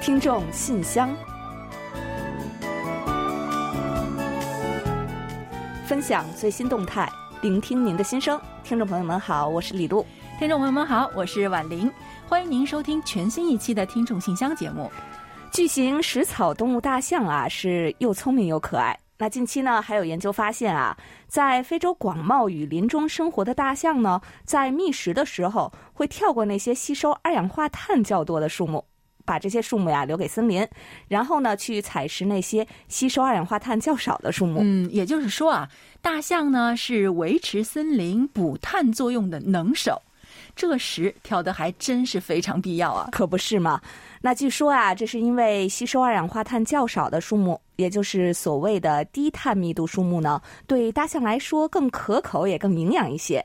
[0.00, 1.14] 听众信箱，
[5.84, 7.06] 分享最新动态，
[7.42, 8.40] 聆听您的心声。
[8.64, 10.04] 听众朋友们好，我是李璐。
[10.38, 11.92] 听众朋友们好，我是婉玲。
[12.26, 14.90] 欢迎您收听全新一期的听众信箱节目。
[15.52, 18.98] 巨型食草动物大象啊，是又聪明又可爱。
[19.18, 20.96] 那近期呢，还有研究发现啊，
[21.28, 28.82] 在非洲广袤雨林中生活的大象呢，在觅食的时候会跳过那些吸收二氧化碳较多的树木。
[29.30, 30.66] 把这些树木呀留给森林，
[31.06, 34.58] 然后呢去采食那些吸收二氧化碳较少的树木。
[34.60, 35.68] 嗯，也就是说啊，
[36.02, 40.02] 大象呢是维持森林补碳作用的能手，
[40.56, 43.80] 这时挑的还真是非常必要啊，可不是吗？
[44.20, 53.44] 那据说啊，这是因为吸收二氧化碳较少的树木，也就是所谓的低碳密度树木呢，对大象来说更可口也更营养一些。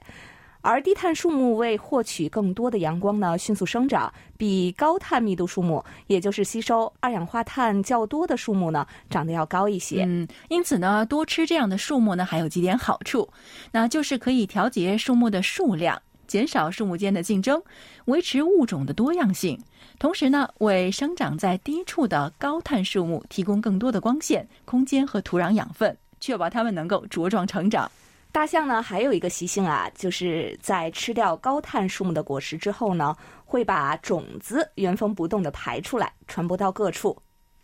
[0.65, 10.03] 而低碳树木为获取更多的阳光呢，迅速生长，比高碳密度树木，也就是吸收二氧化碳较多的树木呢，长得要高一些。
[10.07, 13.29] 嗯，因此呢，多吃这样的树木呢，还有几点好处，
[13.71, 17.61] 那就是可以调节树木的数量，减少树木间的竞争，
[18.05, 19.59] 维持物种的多样性，
[19.99, 27.91] 同时呢，为生长在低处的高碳树木提供更多的光线、空间和土壤养分，确保它们能够茁壮成长。
[28.35, 37.17] 大象呢，还有一个习性啊，就是在吃掉高碳树木的果实之后呢，会把种子原封不动的排出来，传播到各处。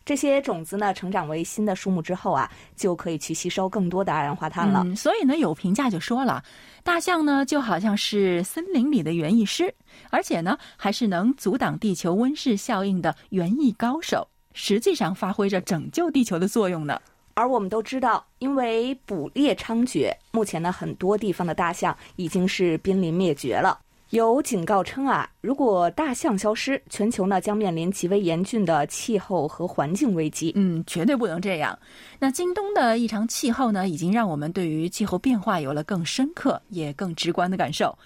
[0.06, 4.86] 这些种子呢，成长为新的树木之后啊，就可以去吸收更多的二氧化碳了。
[4.96, 6.42] 所以呢，有评价就说了，
[6.86, 9.76] 大象呢就好像是森林里的园艺师，
[10.10, 16.98] 而且呢，还是能阻挡地球温室效应的园艺高手，实际上发挥着拯救地球的作用呢。
[17.34, 23.80] 而我们都知道，因为捕猎猖獗，目前呢很多地方的大象已经是濒临灭绝了。
[24.10, 30.52] 有警告称啊，如果大象消失，全球呢将面临极为严峻的气候和环境危机。
[30.56, 31.80] 嗯，绝对不能这样。
[32.20, 37.98] 那京东的异常气候呢，已经让我们对于气候变化有了更深刻也更直观的感受。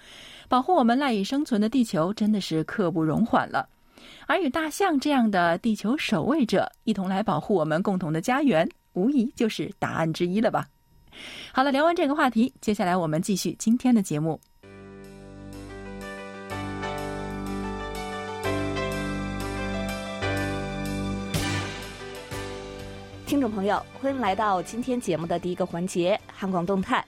[0.48, 3.68] 保护我们赖以生存的地球，真的是刻不容缓了。
[4.28, 8.68] 而与大象这样的地球守卫者一同来保护我们共同的家园。
[8.96, 10.66] 无疑就是答案之一了吧。
[11.52, 14.40] 好了，聊完这个话题，接下来我们继续今天的节目。
[23.26, 27.04] 听众朋友，欢迎来到今天节目的第一个环节——韩广动态。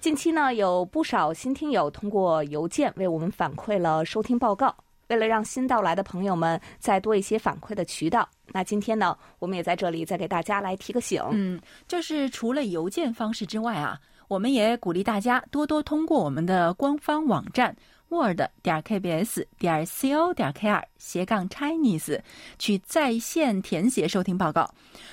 [0.00, 4.74] 近期呢，有不少新听友通过邮件为我们反馈了收听报告。
[5.10, 11.20] 为了让新到来的朋友们再多一些反馈的渠道，那今天呢，我们也在这里再给大家来提个醒。
[11.32, 17.74] 嗯，就是除了邮件方式之外啊，我们也鼓励大家多多通过我们的官方网站
[18.08, 22.20] word 点 kbs 点 co 点 kr 斜杠 chinese
[22.56, 24.72] 去在线填写收听报告。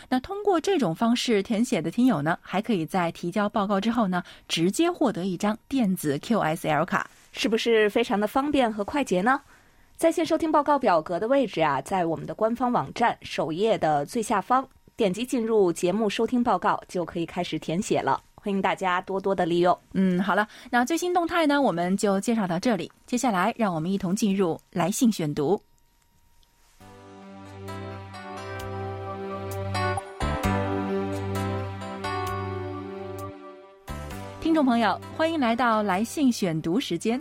[0.09, 9.41] 那通过这种方式填写的听友呢，还可以在提交报告之后呢，直接获得一张电子 QSL 卡，是不是非常的方便和快捷呢？
[9.97, 14.63] 在线收听报告表格的位置啊，在我们的官方网站首页的最下方，
[14.96, 18.22] 点击进入节目收听报告就可以开始填写了。
[18.36, 19.75] 欢迎大家多多的利用。
[19.94, 22.91] 嗯，好了，那最新动态呢，我们就介绍到这里。
[23.07, 25.59] 接下来，让我们一同进入来信选读。
[34.40, 37.19] 听众朋友，欢迎来到来信选读时间。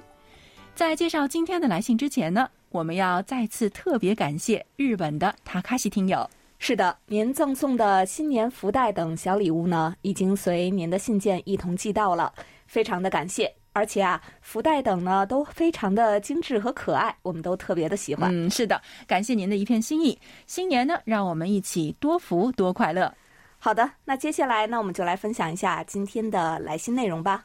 [0.74, 2.46] 在介绍今天的来信之前呢。
[2.70, 6.28] 我们要再次特别感谢日本的塔卡西听友。
[6.58, 12.32] 是的，您赠送的新年福袋等小礼物呢，已经随您的信件一同寄到了，
[12.66, 13.52] 非常的感谢。
[13.72, 18.30] 而且啊，福袋等呢都非常的精致和可爱，我们都特别的喜欢。
[18.32, 20.18] 嗯，是的，感谢您的一片心意。
[20.46, 23.12] 新年呢，让我们一起多福多快乐。
[23.58, 27.44] 好的，那接下来呢，我们就来分享一下今天的来信内容吧。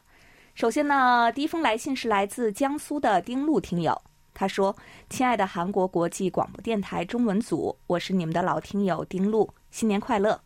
[0.54, 4.00] 首先呢，第一封来信是来自江苏的丁路听友。
[4.34, 4.74] 他说
[5.10, 10.40] ：“亲爱的韩国国际广播电台中文组，我是你们的老听友丁璐，新年快乐！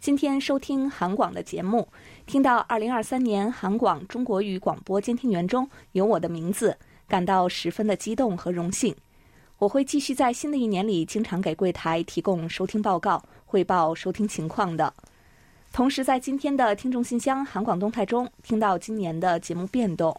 [0.00, 1.88] 今天收听韩广的节目，
[2.26, 6.76] 听到二零二三年韩广中国语广播监听员中有我的名字，
[7.08, 8.94] 感到十分的激动和荣幸。
[9.58, 14.92] 我会继续在新的一年里经常给柜台提供收听报告，汇报收听情况的。
[15.72, 20.14] 同时，在今天的听众信箱韩广动态中，听到今年的节目变动。”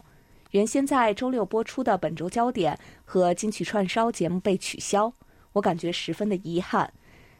[0.56, 5.12] 原先在周六播出的本周焦点和金曲串烧节目被取消，
[5.52, 6.90] 我感觉十分的遗憾。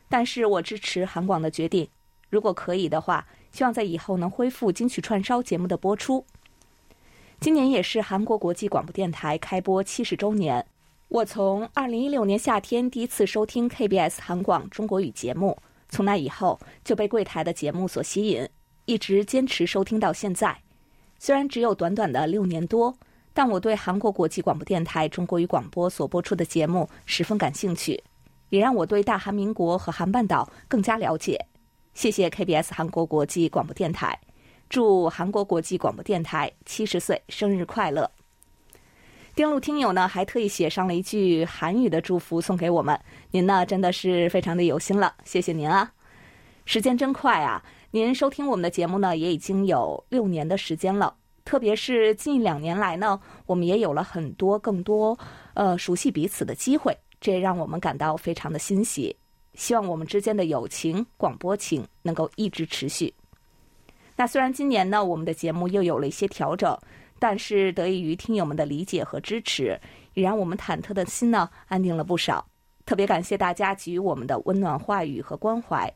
[0.07, 1.89] 但是我支持韩广的决定，
[2.29, 6.27] 如果可以的话，希望在以后能恢复金曲串烧节目的播出。
[7.41, 10.67] 今年也是韩国国际广播电台开播七十周年，
[11.09, 15.57] 我从二零一六年夏天第一次收听 KBS 韩广中国语节目，
[15.89, 18.47] 从那以后就被柜台的节目所吸引，
[18.85, 20.59] 一直坚持收听到现在。
[21.19, 22.95] 虽然只有短短的六年多，
[23.37, 28.03] 但我对韩国国际广播电台中国语广播所播出的节目十分感兴趣，
[28.49, 31.39] 也让我对大韩民国和韩半岛更加了解。
[31.93, 34.19] 谢谢 KBS 韩国国际广播电台，
[34.71, 38.11] 祝韩国国际广播电台七十岁生日快乐！
[39.35, 42.99] 丁路听友呢还特意写上了一句韩语的祝福送给我们，
[43.33, 45.93] 您呢真的是非常的有心了，谢谢您啊！
[46.65, 51.15] 时间真快啊，您收听我们的节目呢也已经有六年的时间了，
[51.47, 55.19] 特别是近两年来呢，我们也有了很多更多
[55.55, 59.17] 呃熟悉彼此的机会，这也让我们感到非常的欣喜。
[59.55, 63.15] 希望我们之间的友情广播情能够一直持续。
[64.15, 66.77] 那虽然今年呢我们的节目又有了一些调整。
[67.19, 69.81] 但是得益于听友们的理解和支持，
[70.13, 72.47] 也让我们忐忑的心呢安定了不少。
[72.85, 75.91] 特别感谢大家给予我们的温暖话语和关怀。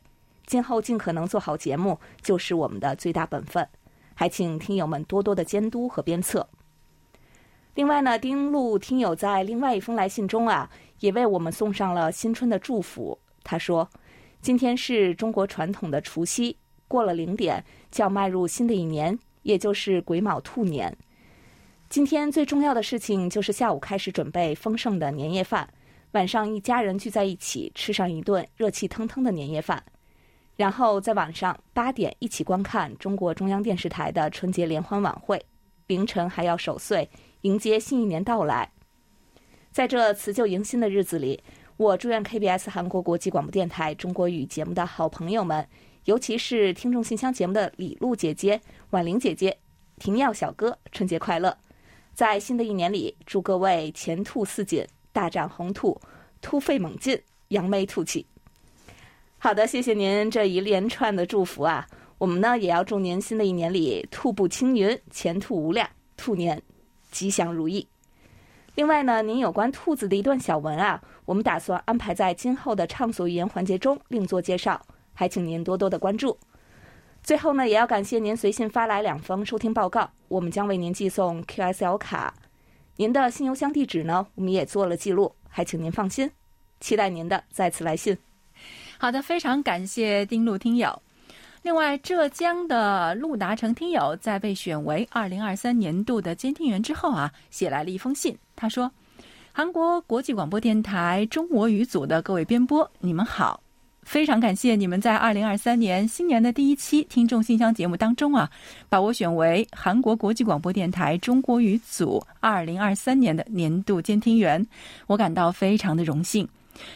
[0.47, 3.63] 今后尽可能做好节目，就是我们的最大本分。
[4.21, 6.47] 还请听友们多多的监督和鞭策。
[7.73, 10.69] 另外呢，丁路听友在另外一封来信中啊，
[10.99, 13.17] 也为我们送上了新春的祝福。
[13.43, 13.89] 他说
[14.39, 16.55] ：“今天是中国传统的除夕，
[16.87, 20.95] 过了零点就要迈入新的一年，也就是癸卯兔年。”
[21.89, 25.67] 今天最重要的事情就是下午开始准备丰盛的年夜饭，
[26.11, 29.83] 晚上一家人聚在一起吃上一顿热气腾腾的年夜饭，
[30.61, 35.43] 然后在晚上八点一起观看中国中央电视台的春节联欢晚会，
[35.87, 37.09] 凌晨还要守岁
[37.41, 38.71] 迎接新一年到来。
[39.71, 41.41] 在这辞旧迎新的日子里，
[41.77, 45.67] 我祝愿 KBS 韩国国际广播电台中国语节目的好朋友们，
[46.05, 48.61] 尤其是听众信箱节目的李璐姐姐、
[48.91, 49.57] 婉玲姐姐、
[49.97, 51.57] 婷耀小哥，春节快乐！
[52.13, 55.99] 在新的一年里，祝各位前兔似锦，大展宏图，
[56.39, 58.27] 突飞猛进，扬眉吐气。
[59.43, 61.87] 好的，谢谢您这一连串的祝福啊！
[62.19, 66.61] 我们呢也要祝您新的一年里兔步青云，前途无量，兔年
[67.09, 67.87] 吉祥如意。
[68.75, 74.79] 另外呢，您有关兔子的一段小文啊，我们打算安排在今后的畅所欲言环节中另做介绍，
[75.15, 76.37] 还请您多多的关注。
[77.23, 82.35] 最后呢，也要感谢您随信发来两封收听报告，我们将为您寄送 QSL 卡。
[82.97, 86.29] 您的新邮箱地址呢，我们也做了记录，还请您放心，
[86.79, 88.15] 期待您的再次来信。
[89.01, 91.01] 好的，非常感谢丁路听友。
[91.63, 98.37] 另外，浙江的陆达成听友在被选为二零二三年度的监听员之后啊，写来了一封信。
[98.55, 98.91] 他说
[99.51, 103.59] ：“韩国国际广播电台中国语组的各位编播，你们好。”
[104.05, 108.47] 非常感谢你们在二零二三年新年的第一期听众信箱节目当中啊，
[108.87, 114.63] 把我选为韩国国际广播电台中国语组二零二三年的年度监听员，
[115.07, 116.47] 我感到非常的荣幸，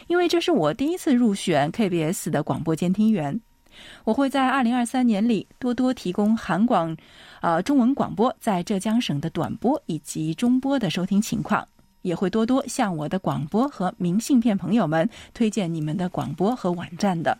[0.06, 3.40] 因为这是我第一次入选 KBS 的广播监听员。
[4.04, 6.96] 我会在二零二三年里多多提供韩广，
[7.40, 11.66] 呃中文广播在浙江省的短波以及中波的收听情况。
[12.02, 17.36] 也会多多向我的广播和明信片朋友们推荐你们的广播和网站的。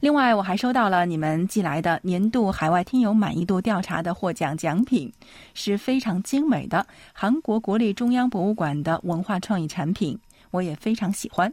[0.00, 5.10] 另外，我还收到了你们寄来的年度海外听友满意度调查的获奖奖品，
[5.54, 10.18] 是非常精美的韩国国立中央博物馆的文化创意产品，
[10.52, 11.52] 我也非常喜欢。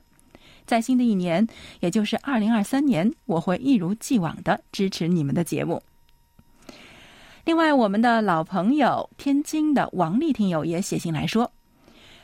[0.68, 1.48] 在新的一年，
[1.80, 5.82] 也就是二零二三年，我会一如既往的支持你们的节目。
[7.46, 11.52] 另外，我们的老朋友天津的王丽听友也写信来说。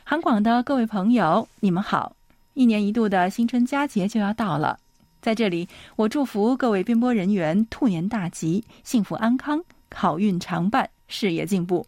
[0.04, 2.14] 韩广的各位朋友，你们好！
[2.54, 4.78] 一年一度的新春佳节就要到了，
[5.20, 9.60] 在这里，我祝福各位编播人员兔年大吉，幸福安康，
[9.92, 11.84] 好运常伴，事业进步。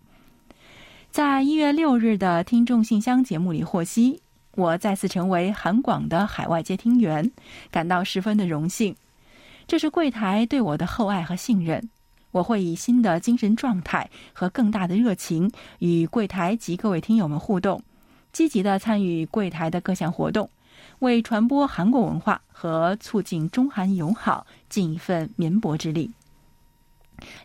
[1.13, 4.21] 在一月六日的听众信箱节目里获悉，
[4.59, 7.31] 我再次成为韩广的海外接听员，
[7.71, 8.97] 感到十分的荣幸。
[9.69, 11.89] 这是柜台对我的厚爱和信任，
[12.33, 15.49] 我会以新的精神状态和更大的热情
[15.79, 17.81] 与柜台及各位听友们互动。
[18.33, 20.51] 积极的参与柜台的各项活动，
[20.99, 26.11] 为传播韩国文化和促进中韩友好尽一份绵薄之力。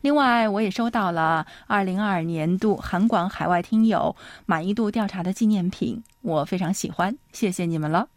[0.01, 4.15] 另外，我也收到了二零二二年度韩广海外听友
[4.47, 8.07] 满意度调查的纪念品，我非常喜欢，谢谢你们了。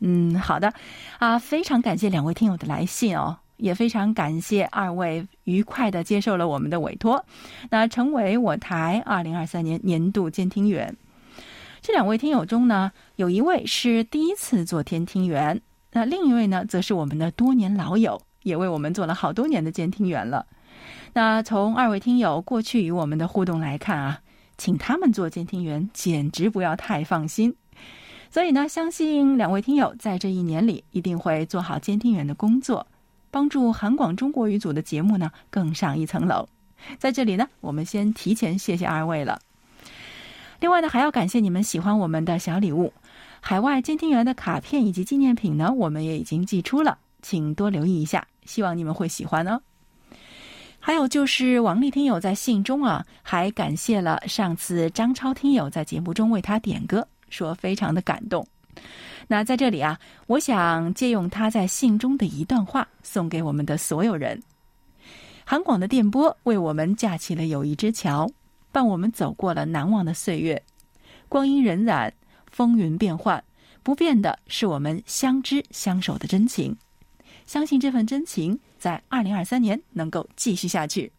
[0.00, 0.74] 嗯，好的，
[1.18, 7.24] 啊，非常感谢两位听友的来信哦，也非常感谢二位愉快的接受了我们的委托，
[7.70, 10.94] 那成为我台二零二三年年度监听员。
[11.80, 20.44] 这两位听友中呢，有一位是第一次做监听员，那另一位呢，则是我们的多年老友，也为我们做了好多年的监听员了。
[21.14, 24.20] 那从二位听友过去与我们的互动来看啊，
[24.58, 27.54] 请他们做监听员，简直不要太放心。
[28.30, 32.86] 所以呢，相信两位听友在这一年里一定会做好监听员的工作，
[33.30, 36.48] 帮助韩广中国语组的节目呢更上一层楼。
[36.98, 39.40] 在这里呢，我们先提前谢谢二位了。
[40.60, 42.92] 另外呢，还要感谢你们喜欢我们的小礼物，
[43.40, 49.60] 海外监听员的卡片以及纪念品呢，我们也已经寄出了，请多留意一下，希望你们会喜欢哦。
[50.86, 58.46] 还有就是王丽听友在信中啊，还感谢了上次张超听友在节目中为他点歌，说非常的感动。
[59.26, 64.40] 那在这里啊，我想借用他在信中的一段话，送给我们的所有人。
[65.44, 68.30] 韩广的电波为我们架起了友谊之桥，
[68.70, 70.62] 伴我们走过了难忘的岁月。
[71.28, 72.12] 光阴荏苒，
[72.48, 73.42] 风云变幻，
[73.82, 76.76] 不变的是我们相知相守的真情。
[77.44, 78.56] 相信这份真情。
[78.86, 81.10] 在二零二三年能够继续下去。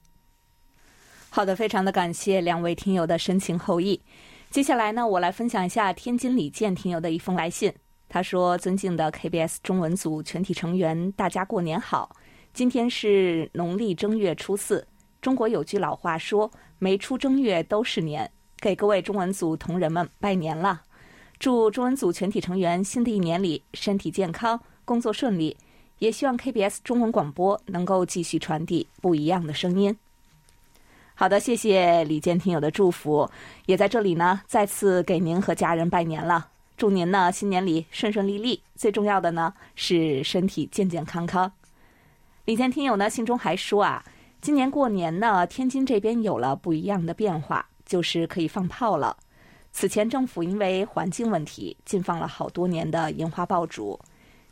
[1.29, 4.01] 好的，非常的感谢两位听友的深情厚谊。
[4.49, 7.73] 接下来呢，我来分享一下天津李健听友的一封来信。
[8.07, 12.15] 他说：“尊敬的 KBS 中文组全体成员，大家过年好！
[12.53, 14.87] 今天是农历正月初四。
[15.19, 18.31] 中国有句老话说，没出正月都是年。
[18.61, 20.83] 给各位中文组同仁们拜年了，
[21.37, 25.57] 祝中文组全体成员新的一年里身体健康，工作顺利。”
[25.99, 29.97] 也希望 KBS 中文广播能够继续传递不一样的声音。
[31.15, 33.27] 好的，谢谢李健听友的祝福，
[33.65, 41.51] 也在这里呢再次给您和家人拜年了，祝您呢新年里顺顺利利，最重要的呢是身体健健康康。
[42.45, 44.05] 李健听友呢信中还说啊，
[44.39, 49.17] 今年过年呢天津这边有了不一样的变化，就是可以放炮了。
[49.71, 53.99] 此前政府因为环境问题禁放了好多年的烟花爆竹。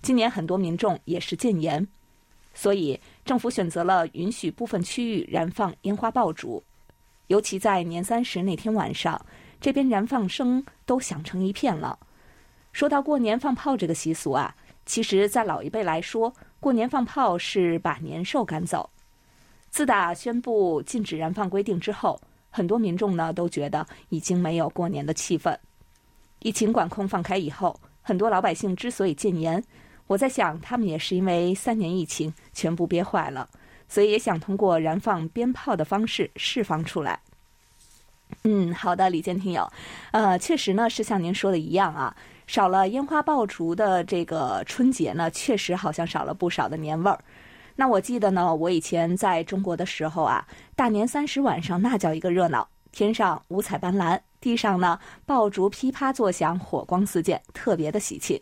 [0.06, 1.84] 今年很多民众也是禁烟，
[2.54, 6.64] 所以政府选择了允许部分区域燃放烟花爆竹，
[7.26, 9.20] 尤其在年三十那天晚上，
[9.60, 11.98] 这边燃放声都响成一片了。
[12.72, 18.88] 说到过年放炮这个习俗啊，其实，在老一辈来说，过年放炮是把年兽赶走。
[19.72, 22.22] 自打宣布禁止燃放规定之后，
[22.52, 25.58] 很多民众呢都觉得已经没有过年的气氛。
[26.42, 29.64] 疫情管控放开以后，很多老百姓之所以禁烟。
[30.08, 33.50] 我在想，他们也是因为三年疫情全部憋坏了，
[33.88, 37.20] 所以也想通过燃放鞭炮的方式释放出来。
[38.44, 39.72] 嗯，好的，李健听友，
[40.12, 42.16] 呃，确实呢是像您说的一样啊，
[42.48, 47.20] 少了烟花爆竹的这个春节呢，确实好像少了不少的年味儿。
[47.76, 50.46] 那我记得呢，我以前在中国的时候啊，
[50.76, 58.40] 大年三十晚上那叫一个热闹，天上五彩斑斓，地上呢爆竹噼啪作响，火光四溅，特别的喜庆。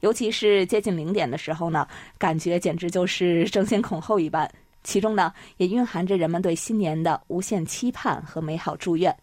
[0.00, 1.86] 尤其是接近零点的时候呢，
[2.18, 4.50] 感觉简直就是争先恐后一般。
[4.82, 9.14] 其中呢，也蕴含着人们对新年的无限期盼和美好祝愿。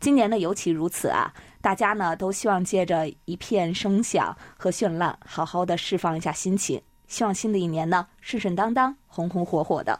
[0.00, 1.32] 今年呢，尤其如此啊！
[1.60, 6.82] 大家呢都希望借着一片声响和绚烂，好好的释放一下心情。
[7.06, 9.96] 希望新的一年呢，顺顺当当、红红火火的。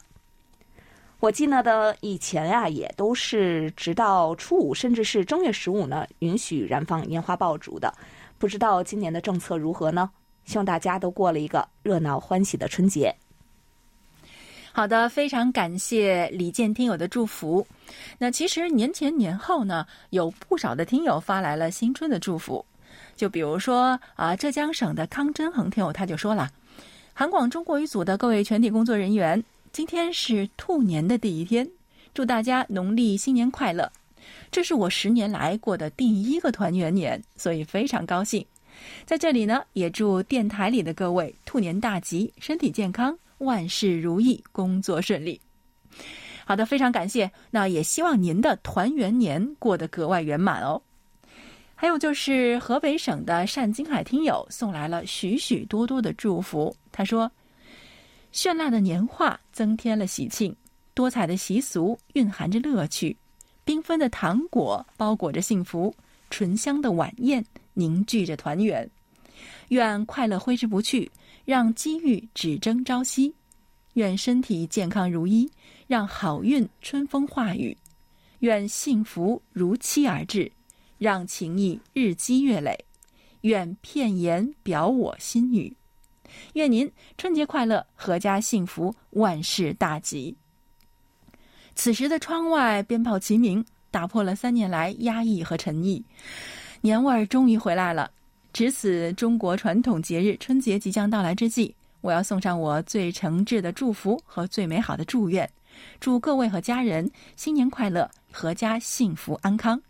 [1.20, 7.94] 我记得的以前啊，也都是直到初五，甚至是正月十五呢，允许燃放烟花爆竹的。
[8.42, 10.10] 不知道今年的政策如何呢？
[10.46, 13.14] 希望大家都过了一个热闹欢喜的春节。
[14.72, 17.64] 好的，非常感谢李健听友的祝福。
[18.18, 22.66] 那其实年前年后呢，有不少的听友发来了新春的祝福。
[23.14, 26.50] 就比如说啊，浙江省的康真恒听友他就说了
[27.14, 31.70] ：“韩广中国语组的各位全体工作人员，今天是兔年的第一天，
[32.12, 33.88] 祝大家农历新年快乐。”
[34.50, 38.44] 这是我十年来过的第一个团圆年，所以非常高兴。
[39.04, 45.40] 在这里呢，也祝电台里的各位兔年大吉，身体健康，万事如意，工作顺利。
[46.44, 47.30] 好的，非常感谢。
[47.50, 50.80] 那也希望您的团圆年过得格外圆满哦。
[51.74, 56.74] 还有就是河北省的单金海听友送来了许许多多的祝福。
[56.90, 57.30] 他说
[58.32, 60.54] ：“绚烂的年画增添了喜庆，
[60.94, 63.16] 多彩的习俗蕴含着乐趣。”
[63.64, 65.94] 缤纷的糖果包裹着幸福，
[66.30, 68.88] 醇香的晚宴凝聚着团圆。
[69.68, 71.10] 愿快乐挥之不去，
[71.44, 73.32] 让机遇只争朝夕；
[73.94, 75.50] 愿身体健康如一，
[75.86, 77.74] 让好运春风化雨；
[78.40, 80.50] 愿幸福如期而至，
[80.98, 82.74] 让情谊日积月累；
[83.42, 85.74] 愿片言表我心语。
[86.54, 90.36] 愿您春节快乐，阖家幸福，万事大吉。
[91.74, 96.02] 此时的窗外鞭炮齐鸣，打破了三年来压抑和沉寂，
[96.80, 98.10] 年味儿终于回来了。
[98.52, 105.48] 值此中国传统节日春节即将到来之际，我要送上我最诚挚的祝福和最美好的祝愿，
[105.98, 109.80] 祝各位和家人新年快乐，阖家幸福安康。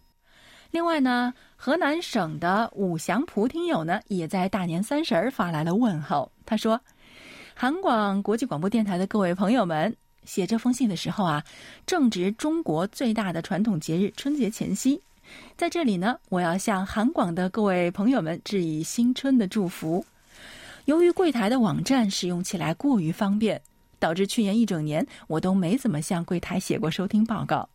[0.70, 6.30] 另外呢，河南省的武祥蒲听友呢，也在大年三十儿发来了问候。
[6.46, 6.80] 他说
[7.54, 11.44] ：“韩广国际广播电台的各位朋友们，写这封信的时候啊，
[11.86, 15.00] 正值中国最大的传统节日春节前夕，
[15.56, 20.04] 在这里呢，我要向韩广的各位朋友们致以新春的祝福。
[20.84, 23.60] 由于柜台的网站使用起来过于方便，
[23.98, 27.68] 导致去年一整年我都没怎么向柜台写过收听报告。”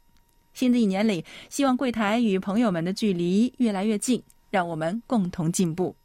[0.53, 5.95] 新的一年里，希望柜台与朋友们的距离越来越近，让我们共同进步。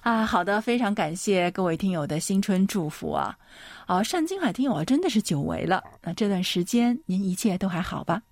[0.00, 3.36] 啊，好的，非常感谢各位听友的新春祝福啊！
[3.86, 5.84] 啊，单金海听友啊，真的是久违了。
[6.02, 8.22] 那这段时间您一切都还好吧？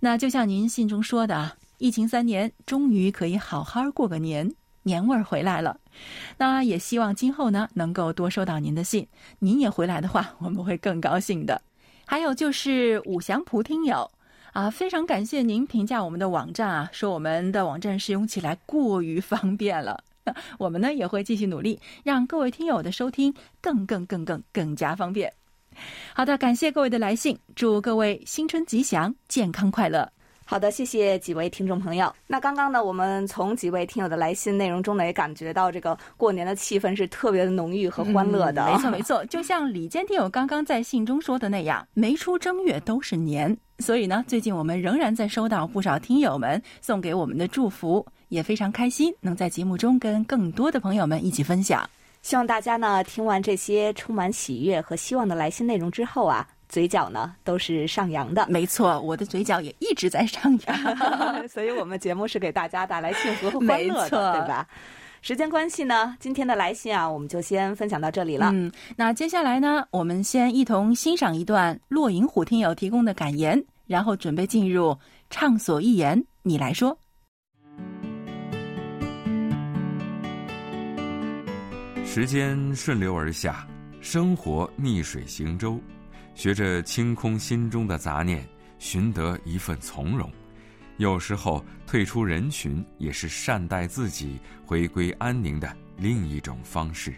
[0.00, 4.52] 那就像您信中说的，疫情三年，终于可以好好过个年，
[4.82, 5.78] 年味儿回来了。
[6.36, 9.06] 那也希望今后呢，能够多收到您的信，
[9.38, 11.62] 您也回来的话，我们会更高兴的。
[12.06, 14.10] 还有就是五祥蒲听友
[14.52, 20.02] 啊，非常感谢您评价我们的网站啊，说我们的网站使用起来过于方便了。
[20.58, 25.32] 我们呢也会继续努力，让各位听友的收听更更更更更加方便。
[26.12, 30.10] 好的，感谢各位的来信，祝各位新春吉祥，健康快乐。
[30.44, 32.10] 好的，谢谢几位听众朋友。
[32.26, 38.64] 那刚刚呢，我们从几位听友的来信内容中呢，也感觉到这个过年的气氛是特别的浓郁和欢乐的。
[38.64, 39.24] 没错，没错。
[39.28, 43.54] 就像李坚听友刚刚在信中说的那样，没出正月都是年。
[43.78, 51.88] 所以呢，最近我们仍然在收到不少听友们送给我们的祝福，也非常开心能在节目中跟更多的朋友们一起分享。
[52.22, 56.46] 希望大家呢，听完这些充满喜悦和希望的来信内容之后啊。
[56.68, 64.68] 嘴角呢都是上扬的，没错，我的嘴角也一直在上扬， 所以我们节目是给大家带来幸福和 欢乐的，对吧？
[65.22, 68.50] 时间关系呢，今天的来信啊，我们就先分享到这里了。
[68.52, 74.94] 嗯，那接下来呢，我们先一同欣赏一段落银虎听友提供的感言，然后准备进入
[75.30, 76.98] 畅所欲言，你来说。
[82.10, 83.68] 时间顺流而下，
[84.00, 85.78] 生活逆水行舟。
[86.34, 90.32] 学着清空心中的杂念，寻得一份从容。
[90.96, 97.14] 有时候退出人群，也是善待自己、回归安宁的另一种方式。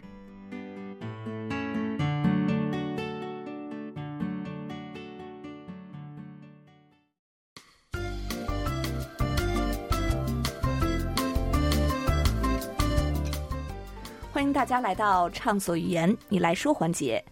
[14.50, 17.24] 迎大家来到《畅所欲言》，你来说环节。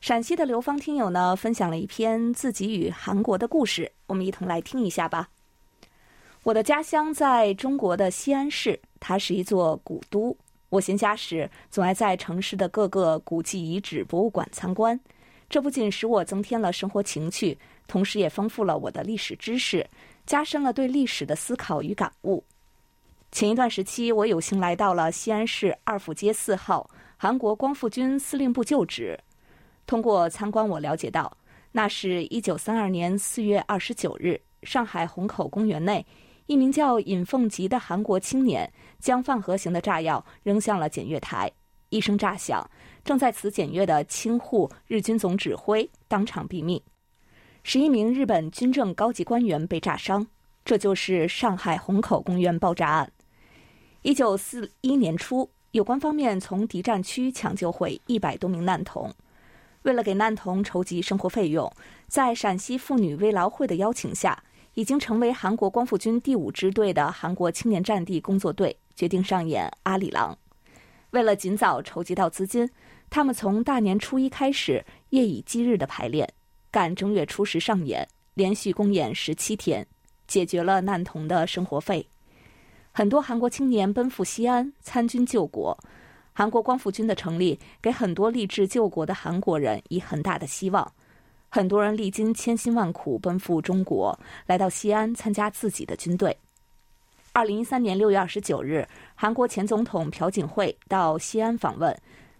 [0.00, 5.28] 陕西的刘芳听友呢，分享了一篇自己与韩国的故事，我们一同来听一下吧。
[6.42, 10.34] 我的家乡在中国的西安市，它是一座古都。
[10.70, 14.98] 我闲暇时总爱在城市的各个古迹遗址博物馆参观，
[15.50, 19.86] 这不仅使我增添了生活情趣，同时也丰富了我的历史知识，
[20.24, 22.42] 加深了对历史的思考与感悟。
[23.32, 29.18] 前一段时期，我有幸来到了西安市二府街四号韩国光复军司令部旧址。
[29.86, 31.34] 通过参观，我了解到，
[31.72, 36.04] 那是一九三二年四月二十九日，上海虹口公园内，
[36.44, 41.50] 一名叫尹凤吉的韩国青年将饭盒型的炸药扔向了检阅台，
[41.88, 42.70] 一声炸响，
[43.02, 46.80] 正在此检阅的青沪日军总指挥当场毙命，
[47.64, 50.26] 十一名日本军政高级官员被炸伤。
[50.64, 53.10] 这就是上海虹口公园爆炸案。
[54.02, 59.14] 一九四一年初，有关方面从敌占区抢救回一百多名难童。
[59.82, 61.72] 为了给难童筹集生活费用，
[62.08, 64.42] 在陕西妇女慰劳会的邀请下，
[64.74, 70.32] 已经成为韩国光复军第五支队的韩国青年战地工作队决定上演《阿里郎》。
[71.10, 72.68] 为了尽早筹集到资金，
[73.08, 76.28] 他们从大年初一开始夜以继日的排练，
[76.72, 79.86] 赶正月初十上演，连续公演十七天，
[80.26, 82.04] 解决了难童的生活费。
[82.92, 85.76] 很多韩国青年奔赴西安参军救国。
[86.34, 90.92] 韩国光复军的成立，给很多立志救国的韩国人以很大的希望。
[91.50, 96.38] 很多人历经千辛万苦奔赴中国，来到西安参加自己的军队。
[97.32, 101.94] 二零一三年六月二十九日，韩国前总统朴槿惠到西安访问，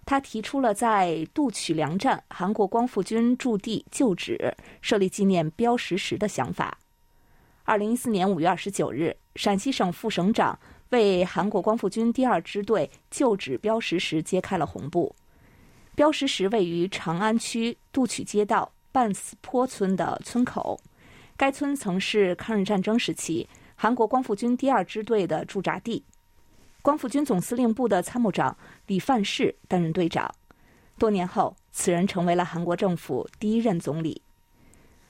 [0.05, 6.79] 他提出了在杜曲梁站韩国光复军驻地旧址设立纪念标识石的想法。
[7.65, 10.59] 二零一四年五月二十九日，陕西省副省长。
[10.91, 15.17] 为韩国光复军第二支队旧址标识石揭开了红布。
[15.95, 20.79] 标识石位于长安区杜曲街道半死坡村的村口，
[21.35, 26.05] 该村曾是抗日战争时期韩国光复军第二支队的驻扎地。
[26.83, 28.55] 光复军总司令部的参谋长
[28.87, 30.31] 李范世担任队长。
[30.99, 34.21] 多年后，此人成为了韩国政府第一任总理。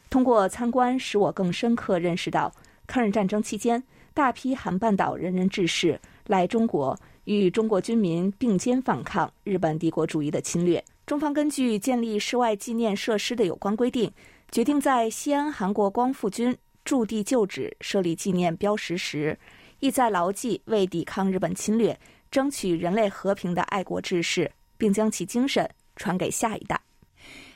[0.08, 2.54] 通过参观，使我更深刻认识到，
[2.86, 3.82] 抗日战争期间，
[4.14, 10.82] 大批韩半岛仁人志士来中国，与中国军民并肩反抗日本帝国主义的侵略。
[11.06, 14.10] 中方根据建立室外纪念设施的有关规定，
[14.50, 19.38] 决定在西安韩国光复军驻地旧址设立纪念标识时，
[19.80, 21.98] 意在牢记为抵抗日本侵略、
[22.30, 26.80] 争取人类和平的爱国志士，并将其精神传给下一代。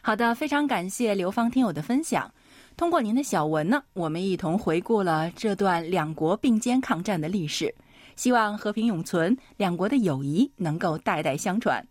[0.02, 2.32] 好的，非常感谢刘芳听友的分享。
[2.76, 7.74] 通过您的小文呢，我们一同回顾了这段两国并肩抗战的历史，
[8.16, 11.82] 希望和平永存，两国的友谊能够代代相传。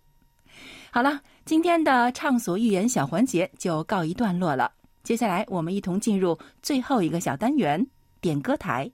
[0.92, 4.72] 好了，今天的畅所欲言小环节就告一段落了。
[5.02, 7.84] 接下来，我们一同进入最后一个小单元——
[8.22, 8.90] 点歌台。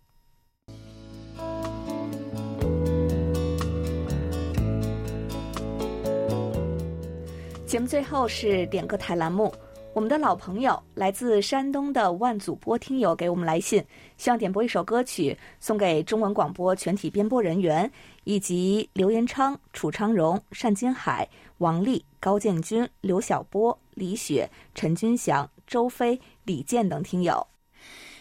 [7.66, 9.54] 节目最后是点歌台栏目。
[9.94, 13.84] 我们的老朋友，来自山东的万祖波听友给我们来信，
[14.16, 17.92] 希望点播一首歌曲送给中文广播全体编播人员，
[18.24, 21.28] 以及刘延昌、楚昌荣、单金海、
[21.58, 27.46] 王丽、高建军、刘晓波、李雪、陈军祥、周飞、李健等听友。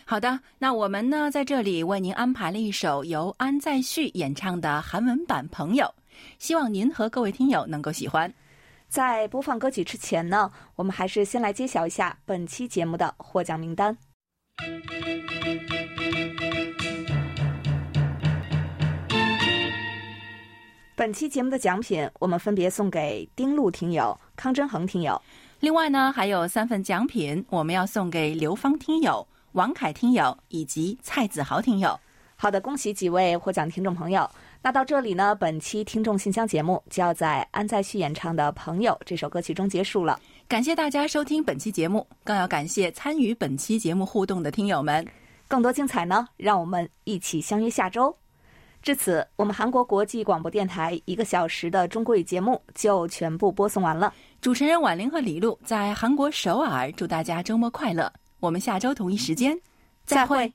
[0.05, 5.85] 好的，那我们呢在这里为您安排了一首由安在旭演唱的韩文版《朋友》，
[6.37, 8.35] 希望您和各位听友能够喜欢。
[8.91, 13.97] 在播放歌曲之前呢，我们还是先来揭晓一下本期节目的获奖名单。
[20.97, 25.23] 本期节目的奖品，我们分别送给丁路听友、康真恒听友。
[25.61, 31.97] 另外呢，还有三份奖品，我们要送给刘芳听友、王凯听友以及蔡子豪听友。
[32.35, 34.29] 好的，恭喜几位获奖听众朋友。
[34.63, 40.21] 那到这里呢，本期听众信箱节目就要在安在旭演唱的《朋友》这首歌曲中结束了。
[40.47, 45.07] 感谢大家收听本期节目，更要感谢参与本期节目互动的听友们。
[45.49, 48.15] 更多精彩呢，让我们一起相约下周。
[48.83, 54.13] 至此，我们韩国国际广播电台一个小时的中国语节目就全部播送完了。
[54.43, 58.13] 主持人婉玲和李璐在韩国首尔，祝大家周末快乐。
[58.41, 59.59] 我们下周同一时间
[60.05, 60.53] 再会。